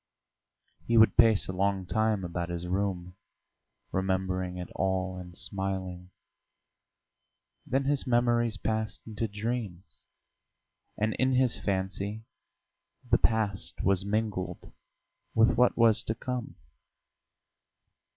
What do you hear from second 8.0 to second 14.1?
memories passed into dreams, and in his fancy the past was